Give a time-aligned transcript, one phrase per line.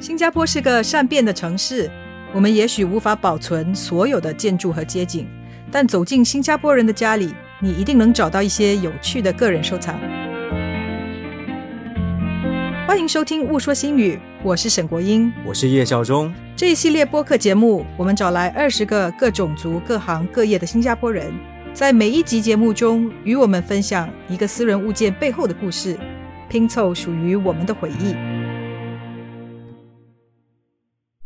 [0.00, 1.90] 新加坡是个善变的城市，
[2.32, 5.28] 我们也许无法保存所有的建筑和街景，
[5.70, 10.00] 但走进新加坡人的家里，你一定能找到一些有趣的个人收藏。
[12.88, 16.32] 欢迎收听《误说新语》，我是沈国英，我是叶孝忠。
[16.56, 21.30] 这一系列播客节目，我们找来二十个各种族、各行各业的新加坡人，
[21.74, 25.98] 在每一集节目中与我们分享一个私人物件背后的故事，
[26.48, 28.29] 拼凑属于我们的回忆。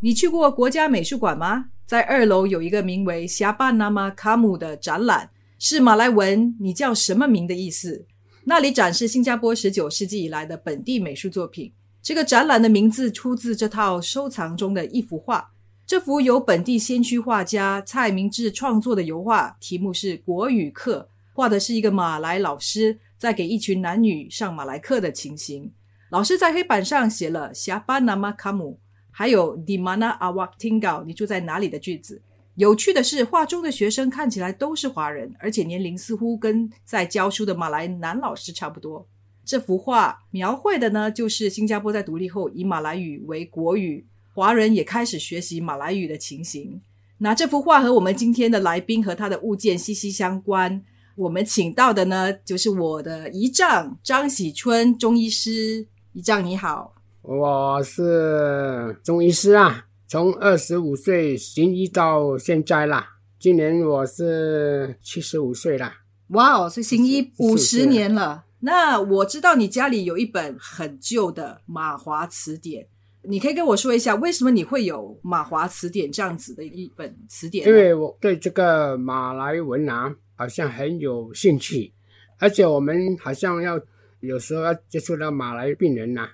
[0.04, 1.70] 你去过国家美术馆吗？
[1.86, 8.04] 在二楼有一个名为“霞巴纳玛卡姆”的展览，是马来文“你叫什么名”的意思。
[8.44, 11.72] 那里展示新加坡十九世纪以来的本地美术作品。
[12.02, 15.52] 这个展览的名字出自这套收藏中的一幅画。
[15.86, 25.72] 这幅由本地先驱画家蔡明志创作的油画，题目是《国语课》，画的是一个马来老师在给一群男女上马来课的情形。
[26.10, 28.78] 老师在黑板上写了“霞巴纳玛卡姆”。
[29.16, 31.04] 还有 Di mana awak tinggal？
[31.04, 32.20] 你住在哪里的句子。
[32.56, 39.06] 有趣的是，画中的学生看起来都是华人，而且年龄似乎跟在教书的马来男老师差不多。
[39.44, 44.04] 这幅画描绘的呢，就是新加坡在独立后以马来语为国语，
[44.34, 46.80] 华人也开始学习马来语的情形。
[47.18, 50.82] 那这幅画和我们今天的来宾和他的物件息息相关。
[51.14, 55.86] 我们请到的呢，就是我的姨丈张喜春中医师。
[56.12, 56.93] 姨丈你好。
[57.26, 63.16] 我是中医师啊，从二十五岁行医到现在啦。
[63.38, 66.02] 今年我是七十五岁啦。
[66.28, 68.44] 哇哦，所以行医五十年了。
[68.60, 72.86] 那我知道你家里有一本很旧的马华词典，
[73.22, 77.66] 你可以跟我说一下，为什么你会有马华词典这样子的一本词典？
[77.66, 81.90] 因为我对这个马来文啊，好像很有兴趣，
[82.38, 83.80] 而且我们好像要
[84.20, 86.20] 有时候要接触到马来病人呐。
[86.20, 86.30] 啊，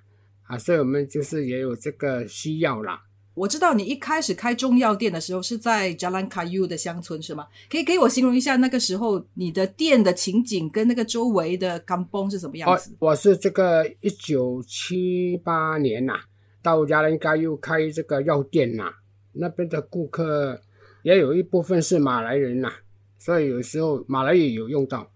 [0.59, 3.03] 所以我们就是也有这个需要啦。
[3.35, 7.47] 我知道你一开始开中药店的时候是在 Jalan Kayu 的乡村是吗？
[7.71, 12.95] 可以给我形容一下那个时候你的店的情景跟那个周围的甘崩是什么样子？
[12.99, 16.15] 我是这个一九七八年呐，
[16.61, 18.93] 到 Jalan Kayu 开这个药店呐，
[19.33, 20.61] 那边的顾客
[21.03, 22.71] 也有一部分是马来人呐，
[23.19, 25.09] 所以有时候马来语有用到。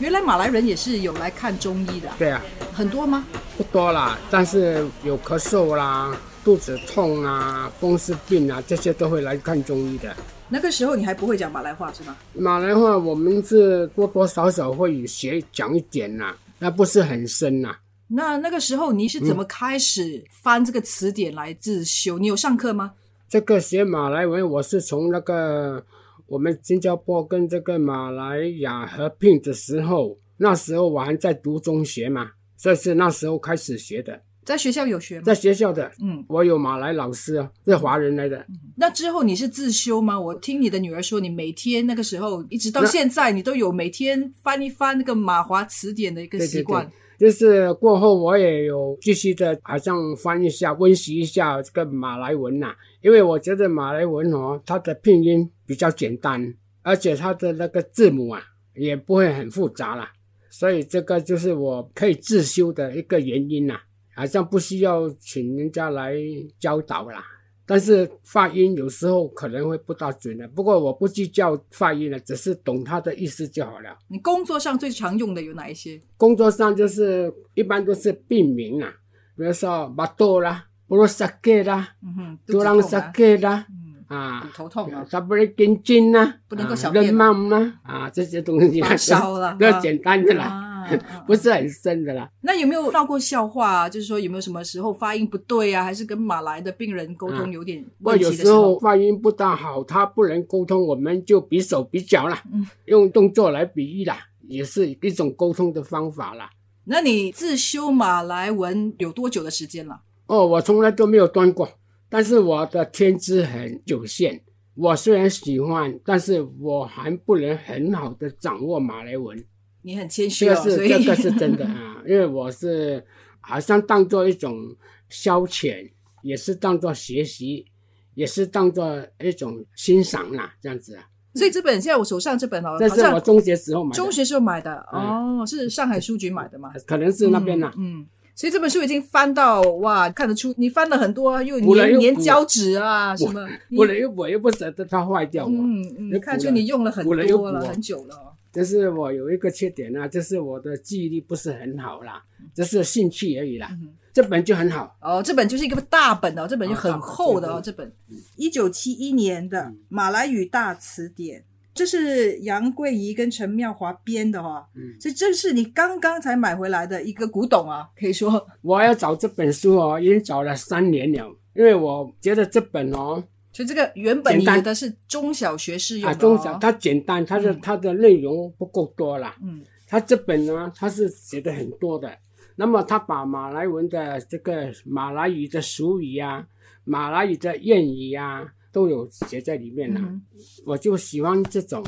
[0.00, 3.24] 原来马来人也是有来看中医的，对啊，很多吗？
[3.56, 10.14] 不多啦，但是有咳嗽啦、肚子痛啊、风湿病啊，这些都会来看中医的。
[10.48, 12.16] 那个时候你还不会讲马来话是吗？
[12.32, 17.76] 马来话我们是多多少少会学讲一点呐，那不是很深呐。
[18.08, 22.18] 那那个时候你是怎么开始翻这个词典来自修？
[22.18, 22.92] 你有上课吗？
[23.28, 25.84] 这个学马来文，我是从那个。
[26.26, 34.20] 我们新加坡跟这个马来亚合并的时候，那时候我还在读中学嘛，这是那时候开始学的。
[34.44, 35.22] 在学校有学吗？
[35.24, 38.46] 在学校的，嗯，我有马来老师啊，是华人来的。
[38.76, 40.20] 那之后你是自修吗？
[40.20, 46.88] 我听你的女儿说，你每天那个时候一直到现在，你都有每天翻一翻那个马华词典的一个习惯。
[47.18, 58.40] 就是过后我也有继续的，好像翻一下、温习一下这个马来文呐，因为我觉得马来文哦，它的拼音比较简单，而且它的那个字母啊
[58.74, 60.12] 也不会很复杂啦，
[60.48, 63.74] 所以这个就是我可以自修的一个原因呐，
[64.14, 66.14] 好像不需要请人家来
[66.58, 67.24] 教导啦。
[67.68, 73.98] 但是发音有时候可能会不大准的，不过我不计较发音了，只是懂它的意思就好了。
[74.06, 76.00] 你工作上最常用的有哪一些？
[76.16, 78.88] 工作上就是一般都是病名啊，
[79.36, 83.66] 比如说马多啦、布罗萨克啦、嗯哼、杜朗萨克啦。
[84.08, 90.86] 啊，头痛啊，他不能跟筋呐，不能够小便呐，啊，这些东西发烧了， 比较简单的啦，
[91.26, 92.30] 不是很深的啦。
[92.42, 93.68] 那有没有闹过笑话？
[93.82, 93.88] 啊？
[93.88, 95.82] 就是说有没有什么时候发音不对啊？
[95.82, 98.78] 还是跟马来的病人沟通有点问题的时候？
[98.78, 102.42] 发音不大好，他不能沟通，我们就比手比脚啦，
[102.86, 106.50] 用动作来比喻啦，也是一种沟通的方法啦。
[106.84, 110.02] 那你自修马来文有多久的时间了？
[110.28, 111.68] 哦，我从来都没有断过。
[112.08, 114.40] 但是我的天资很有限，
[114.74, 119.44] 我虽然喜欢，但是我还不能很好的掌握马来文。
[119.82, 123.04] 你很谦虚哦，这是这个是真的 啊，因为我是
[123.40, 124.76] 好像当做一种
[125.08, 125.90] 消遣，
[126.22, 127.66] 也是当做学习，
[128.14, 131.08] 也是当做一种欣赏啦，这样子啊。
[131.34, 136.72] 所以这本现在我手上这本哦，这是我中学时候买的，中学时候买的哦，是上海书局买的吗？
[136.86, 138.06] 可能是那边啦，嗯。
[138.36, 143.48] 所以这本书已经翻到哇，看得出你翻了很多，又粘粘胶纸啊什么。
[143.70, 145.46] 补了又补，又不舍得它坏掉。
[145.48, 147.14] 嗯嗯，看出你用了很多
[147.50, 148.34] 了，很久了。
[148.52, 152.22] 但是我有一个缺点啊，就是我的记忆力不是很好啦，
[152.54, 153.70] 只是兴趣而已啦。
[154.12, 157.90] 这本就很好，哦，这本就是一个大本哦，这本就很厚的哦，啊这本
[158.36, 161.44] 一九七一年的马来语大词典，
[161.76, 164.98] 这是杨贵仪跟陈妙华编的哈、嗯。
[164.98, 168.44] 所以这是你刚刚才买回来的一个古董啊，可以说。
[168.62, 177.60] 我要找这本书哦，已经找了三年了，因为我觉得这本哦，所以这个原本你觉得是中小学适用啊，的、哦，中小它简单，它的嗯。
[177.60, 179.36] 它的内容不够多啦。
[179.42, 179.62] 嗯。
[179.86, 182.10] 它这本呢，它是写的很多的。
[182.56, 186.44] 那么它把马来文的这个马来语的俗语啊，
[186.84, 188.46] 马来语的谚语啊，
[188.76, 189.98] 都有写在里面了。
[189.98, 190.20] 嗯
[190.66, 191.82] 我就喜欢这种。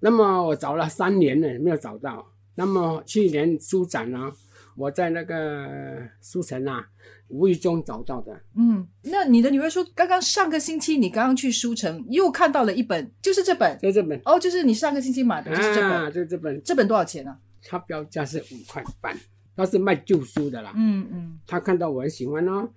[0.00, 2.26] 那么我找了三年了，没有找到。
[2.56, 4.30] 那么去年书展呢，
[4.76, 6.86] 我在那个书城啊，
[7.28, 8.38] 无意中找到的。
[8.54, 19.16] 嗯，那你的女儿说，刚刚上个星期你刚刚去书城又看到了一本，就是这本就这本哦，就是你上个星期买的，就是这本，啊，就这本，这本多少钱呢、它标价是五块半，
[19.56, 20.74] 它是卖旧书的啦。
[20.76, 22.68] 嗯嗯他看到我很喜欢哦，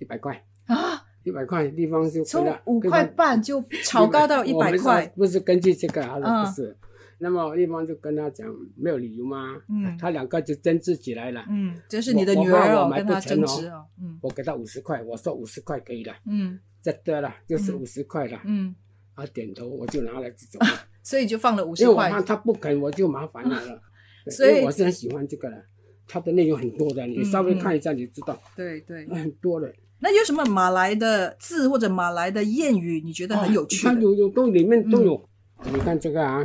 [0.00, 6.76] 一百块，啊，一百块的地方就从五块，半就炒高到一百块，不是根据这个啊，嗯不是。
[7.18, 9.56] 那么一方就跟他讲没有理由吗？
[9.68, 11.44] 嗯他两个就争执起来了。
[11.48, 18.40] 嗯，这是你的女儿哦，我我买不成哦争执哦，嗯我给他五十块，我说五十块可以了，嗯这得了，就是嗯五十块了。
[18.44, 18.74] 嗯，
[19.14, 20.66] 他点头，我就拿了这种，
[21.04, 23.80] 所以就放了五十块为我怕他不肯，我就麻烦了 了。
[24.28, 25.64] 所以我是很喜欢这个的，
[26.08, 29.06] 它的内容很多的，你嗯稍微嗯看一下你就知道，对对。
[29.10, 29.72] 很多的。
[30.02, 33.94] 那有什么马来的字或者马来的谚语，你觉得很有趣的？
[33.94, 35.14] 它有有都里面都有。
[35.14, 36.44] 嗯你看这个啊，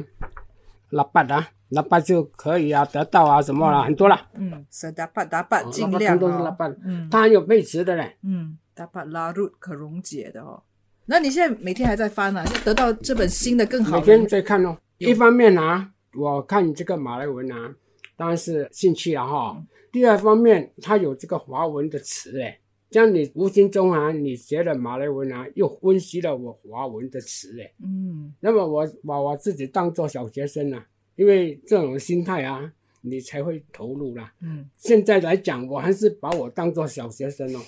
[0.92, 4.27] 拉巴啊，拉巴就可以啊，得到啊什么啦，很多啦。
[4.36, 8.15] 嗯，是打把打把，哦尽量都是哦拉巴，嗯它还有背词的嘞。
[8.21, 10.62] 嗯，打把拉入可溶解的哦。
[11.07, 12.45] 那你现在每天还在翻啊？
[12.45, 14.77] 就得到这本新的更好的每天在看哦。
[15.00, 17.74] 一方面啊，我看这个马来文啊，
[18.15, 19.60] 当然是兴趣了哈。
[19.92, 27.74] 第二方面，它有这个华文的词哎，这样你无形中啊，你学了马来文啊，又分析了我华文的词哎。
[27.84, 34.34] 嗯那么我把我自己当做小学生啊，因为这种心态啊，你才会投入啦。
[34.42, 37.60] 嗯现在来讲，我还是把我当做小学生哦，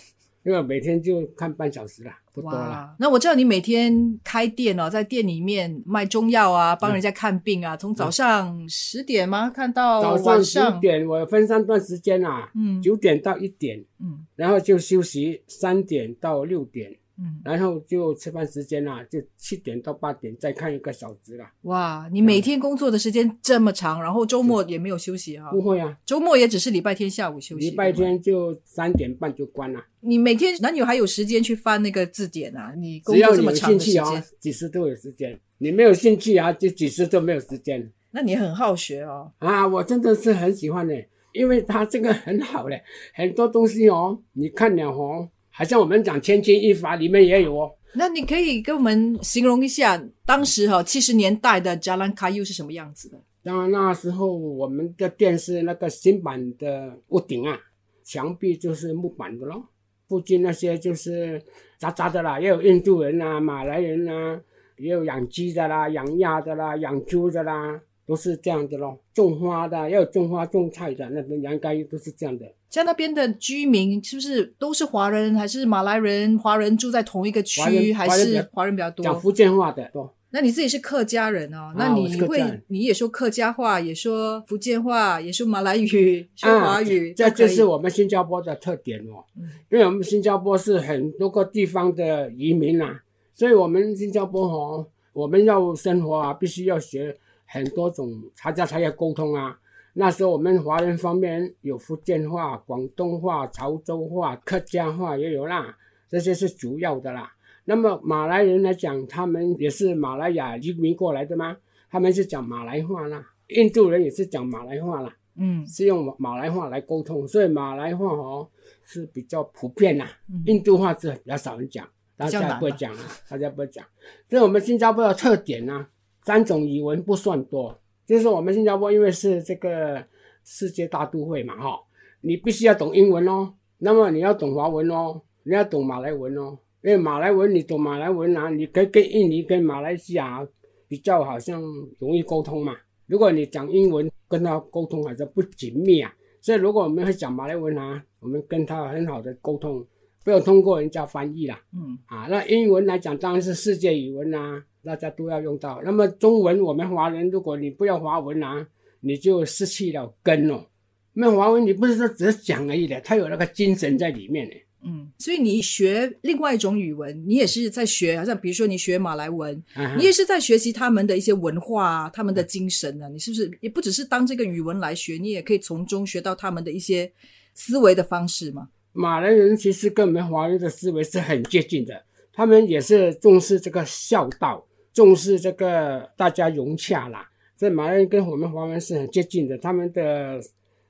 [0.49, 2.95] 因为每天就看半小时啦，不多啦。
[2.97, 9.51] 那我知道你每天开店哦，在店里面卖中药啊，帮人家看病啊，从早上十点吗？
[9.51, 10.73] 看到早晚上。
[10.73, 12.81] 九点，我分三段时间啊，嗯。
[12.81, 14.25] 九点到一点，嗯。
[14.35, 21.51] 然后就休息三点到六点，嗯，然后就吃饭时间啊，就七点到八点再看一个小时啦。
[21.63, 25.51] 哇，你每天工作的时间这么长，然后周末也没有休息啊？
[25.51, 27.69] 不会啊，周末也只是礼拜天下午休息。
[27.69, 29.83] 礼拜，天就三点半就关了。
[29.99, 32.73] 你每天哪有还有时间去翻那个字典啊？
[32.77, 37.91] 你工只要你有作这么长兴趣的时间，啊，几时都有时间；你没有兴趣啊，就几时都没有时间。
[38.11, 39.31] 那你很好学哦。
[39.39, 40.95] 啊，我真的是很喜欢的，
[41.33, 42.81] 因为它这个很好嘞，
[43.13, 47.69] 很多东西哦，你看了哦，好像我们讲千钧一发里面也有哦。
[47.93, 53.17] 那你可以跟我们形容一下当时哈七十年代的 Jalan Kayu 是什么样子的？
[53.43, 57.59] 当然那时候我们的店是那个新版的屋顶啊，
[58.05, 59.65] 墙壁就是木板的咯，
[60.07, 61.43] 附近那些就是
[61.77, 64.39] 杂杂的啦，也有印度人啊、马来人啊，
[64.77, 68.97] 也有养鸡的啦、养鸭的啦、养猪的啦，都是这样的咯。
[69.13, 72.45] 种花的也有种花种菜的，那边应该都是这样的。
[72.69, 76.37] 像那边的居民是不是都是华人，还是马来人？
[76.37, 79.03] 华人住在同一个华区，还是华人比较多？
[79.03, 80.13] 讲福建话的多。
[80.31, 85.87] 那你自己是客家人哦，那你会你也说客家话，也说福建话，也说马来语，
[86.35, 89.25] 说华语，啊这就是我们新加坡的特点哦。
[89.35, 93.01] 嗯因为我们新加坡是很多个地方的移民啊，
[93.33, 99.57] 所以我们新加坡哦，我们要生活啊，必须要学很多种，大家才要沟通啊。
[99.93, 105.75] 那时候我们华人方面有福建话、广东话、潮州话、客家话也有啦，
[106.07, 107.33] 这些是主要的啦。
[107.65, 111.57] 那么马来人来讲，他们也是马来亚移民过来的吗？
[111.89, 115.13] 他们是讲马来话啦，印度人也是讲马来话啦。
[115.41, 118.49] 嗯是用马马来话来沟通，所以马来话哦
[118.83, 123.85] 是比较普遍啦、嗯印度话是比较少人讲，大家不会讲啊，大家不会讲。
[124.27, 125.87] 这是我们新加坡的特点呢、
[126.23, 130.03] 三种语文不算多，就是我们新加坡因为是这个
[130.43, 131.79] 世界大都会嘛，哈，
[132.21, 140.43] 你必须要懂英文哦，那么你要懂华文哦，你要懂马来文哦，因为马来文你懂马来文啊，你可以跟印尼、跟马来西亚
[140.87, 141.61] 比较好像
[141.99, 142.75] 容易沟通嘛。
[143.05, 146.11] 如果你讲英文，跟他沟通好像不紧密啊，
[146.41, 149.85] 所以如果我们会讲马来文啊，我们跟他很好的沟通，
[150.23, 151.61] 不要通过人家翻译啦。
[151.73, 155.81] 嗯啊，那英文来讲当然是世界语文啦、大家都要用到。
[155.83, 158.67] 那么中文，我们华人如果你不要华文啊，
[159.01, 160.65] 你就失去了根哦。
[161.13, 164.55] 那华文你不是说只是讲而已的，它有那个精神在里面的。
[164.81, 173.09] 嗯，所以你学另外一种语文，你也是在学，好像比如说你学马来文，啊你也是在学习他们的一些文化啊，他们的精神啊。
[173.09, 177.11] 你是不是也不只是当这个语文来学，你也可以从中学到他们的一些
[177.53, 178.69] 思维的方式嘛？
[178.93, 182.03] 马来人其实跟我们华人的思维是很接近的，
[182.33, 187.29] 他们也是重视这个孝道，重视这个大家融洽啦。
[187.57, 190.41] 这马来人跟我们华人是很接近的，他们的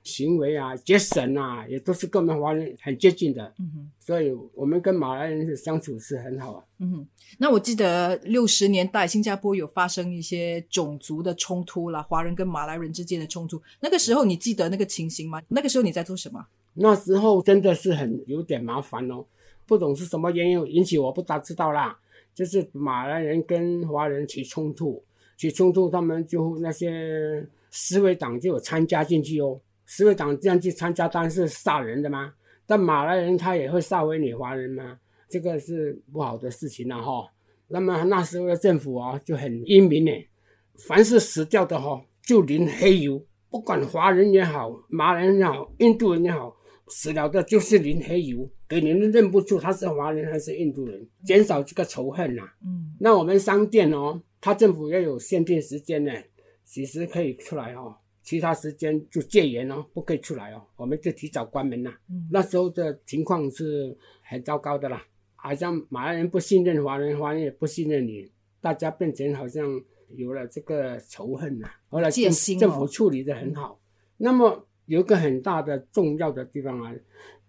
[0.03, 3.53] 行为啊、节省啊，也都是跟我们华人很接近的。
[3.60, 6.63] 嗯哼，所以我们跟马来人的相处是很好啊。
[6.79, 7.08] 嗯哼。
[7.38, 13.62] 那我记得六十年代新加坡有发生一些种族的冲突啦，华人跟马来人之间的冲突。
[13.82, 15.41] 那个时候你记得那个情形吗？
[15.50, 16.46] 那个时候你在做什么？
[16.79, 19.25] 那时候真的是很有点麻烦哦，
[19.67, 22.00] 不懂是什么原因引起，我不大知道啦。
[22.33, 25.03] 就是马来人跟华人起冲突，
[25.36, 29.59] 起冲突，他们就那些思维党就有参加进去哦。
[29.86, 32.33] 思维党这样去参加，当然是杀人的嘛。
[32.65, 37.27] 但马来人他也会杀回你华人嘛，这个是不好的事情了、哈。
[37.67, 40.12] 那么那时候的政府啊就很英明呢，
[40.88, 46.55] 凡是死掉的哈、就淋黑油，不管华人也好，马来人也好，印度人也好，
[46.89, 52.96] 死了的就是淋黑油，给你们认不出他是华人还是印度人，减少这个仇恨呐、嗯。
[53.00, 56.12] 那我们商店哦，他政府要有限定时间呢，
[56.65, 62.00] 几时可以出来哦，其他时间就戒严哦，不可以出来哦，我们就提早关门啦。
[62.10, 62.27] 嗯。
[62.31, 65.05] 那时候的情况是很糟糕的啦，
[65.36, 69.81] 好像马来人不信任华人，华人也不信任你，大家变成好像
[70.15, 73.79] 有了这个仇恨呐、后来政府处理的很好。
[74.17, 76.91] 那么有一个很大的重要的地方啊，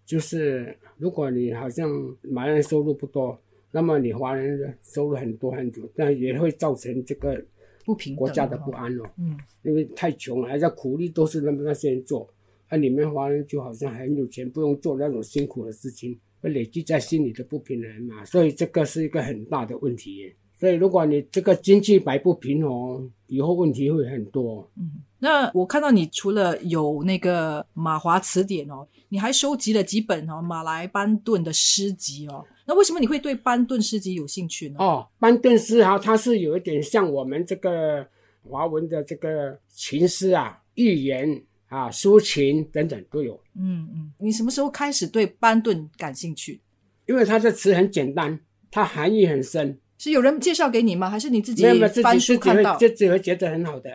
[0.05, 3.37] 就是如果你好像马来人收入不多，
[3.73, 7.43] 那么你华人的收入很多很多，那也会造成这个
[7.83, 9.05] 不平等国家的不安哦。
[9.17, 12.29] 嗯因为太穷了，还要苦力都是那么那些人做，
[12.71, 20.31] 那你们华人就好像很有钱，不用做那种辛苦的事情，会累积在心里的不平衡嘛，所以这个是一个很大的问题。
[20.53, 24.71] 所以如果你这个经济摆不平衡，以后问题会很多。
[24.77, 24.90] 嗯。
[25.21, 32.45] 那我看到你除了有那个马华词典哦，你还收集了几本哦马来班顿的诗集哦。
[32.67, 34.77] 那为什么你会对班顿诗集有兴趣呢？
[34.79, 38.07] 哦，班顿诗哈，它是有一点像我们这个
[38.43, 46.61] 华文的这个情诗啊、寓言啊、抒情等等都有，嗯嗯，你什么时候开始对班顿感兴趣？
[47.07, 51.11] 因为它的词很简单，它含义很深，是有人介绍给你吗？
[51.11, 51.65] 还是你自己
[52.03, 52.79] 翻书看到？
[52.79, 53.91] 会自己会觉得很好的。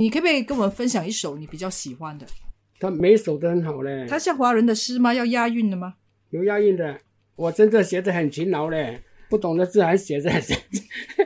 [0.00, 2.26] 你可不可以跟我们分享一首你比较喜欢的？
[2.80, 5.12] 他每首都很好嘞，他像华人的诗吗？
[5.12, 5.96] 要押韵的吗？
[6.30, 6.98] 有押韵的。
[7.36, 10.30] 我真的写的很勤劳嘞，不懂的字还写着。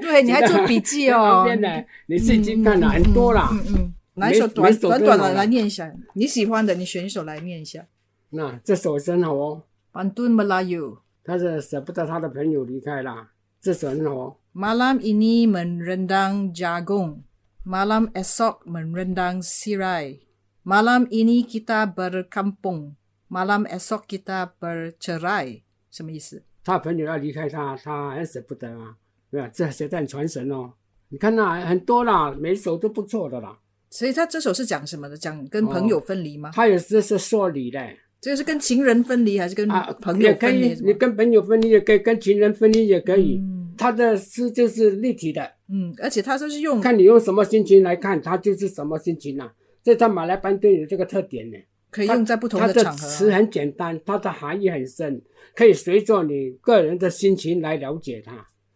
[0.01, 1.45] 对，你还做笔记旁哦。
[1.45, 3.49] 边的你自己看了很多啦。
[3.53, 5.95] 嗯嗯，哪一首短短短的来念一下？
[6.15, 7.87] 你喜欢的，你选一首来念一下。
[8.31, 9.63] 那这首真好哦，
[9.93, 10.99] 班顿 Melayu。
[11.23, 13.29] 他是舍不得他的朋友离开啦，
[13.61, 14.37] 这首很好哦。
[14.53, 17.19] Malam ini merendang jagung.
[17.65, 20.21] Malam esok merendang sirai.
[20.69, 22.93] Malam ini kita berkampung.
[23.33, 25.65] Malam esok kita bercerai.
[25.89, 26.45] 什么意思？
[26.63, 28.93] 他朋友要离开他，他很舍不得啊，
[29.31, 29.49] 对吧？
[29.49, 30.75] 这写的很传神哦。
[31.09, 33.59] 你看那很多啦，每首都不错的啦。
[33.89, 35.17] 所以他这首是讲什么的？
[35.17, 36.51] 讲跟朋友分离吗？
[36.53, 37.81] 他有时是说理的
[38.21, 40.87] 这个是跟情人分离，还是跟啊，朋友也可以，分离？
[40.89, 43.39] 你跟朋友分离也可以，跟情人分离也可以。
[43.39, 49.53] 嗯他的诗就是立体的，嗯，而且他就是用看你用什么心情来看，他就是什么心情啊。
[49.83, 51.57] 这在马来班顿有这个特点呢。
[51.91, 55.23] 可以用在不同的场合啊、词很简单，它的含义很深，
[55.55, 58.33] 可以随着你个人的心情来了解它。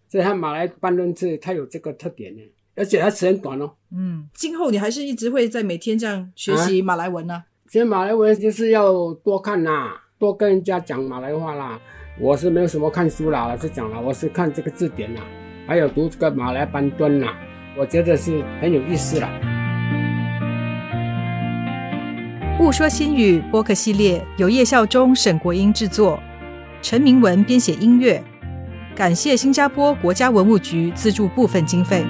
[0.08, 2.40] 所以它马来班论字它有这个特点呢，
[2.76, 3.72] 而且它词很短哦。
[3.90, 11.80] 嗯，今后你还是一直会在每天这样学习马来文呢、所以马来文就是要多看啦，多跟人家讲马来话啦。
[12.20, 15.22] 我是没有什么看书啦，老实讲啦，我是看这个字典啦，
[15.68, 17.34] 还有读这个马来班顿啦，
[17.76, 19.28] 我觉得是很有意思啦。
[22.58, 26.18] 雾说新语播客系列由叶孝忠、沈国英制作，
[26.80, 28.24] 陈明文编写音乐，
[28.96, 32.02] 感谢新加坡国家文物局资助部分经费。